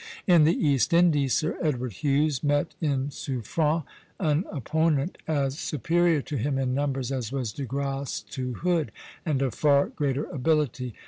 In 0.25 0.45
the 0.45 0.55
East 0.67 0.93
Indies, 0.93 1.35
Sir 1.35 1.59
Edward 1.61 1.93
Hughes 1.93 2.41
met 2.43 2.73
in 2.81 3.11
Suffren 3.11 3.83
an 4.19 4.45
opponent 4.51 5.19
as 5.27 5.59
superior 5.59 6.23
to 6.23 6.37
him 6.37 6.57
in 6.57 6.73
numbers 6.73 7.11
as 7.11 7.31
was 7.31 7.53
De 7.53 7.65
Grasse 7.65 8.21
to 8.31 8.53
Hood, 8.53 8.91
and 9.27 9.43
of 9.43 9.53
far 9.53 9.89
greater 9.89 10.23
ability. 10.23 10.95